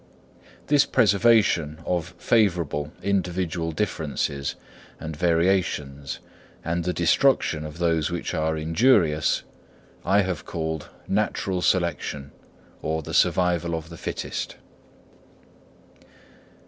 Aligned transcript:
This 0.65 0.83
preservation 0.87 1.79
of 1.85 2.15
favourable 2.17 2.91
individual 3.03 3.71
differences 3.71 4.55
and 4.99 5.15
variations, 5.15 6.17
and 6.65 6.83
the 6.85 6.91
destruction 6.91 7.63
of 7.63 7.77
those 7.77 8.09
which 8.09 8.33
are 8.33 8.57
injurious, 8.57 9.43
I 10.03 10.21
have 10.21 10.43
called 10.43 10.89
Natural 11.07 11.61
Selection, 11.61 12.31
or 12.81 13.03
the 13.03 13.13
Survival 13.13 13.75
of 13.75 13.89
the 13.89 13.95
Fittest. 13.97 14.55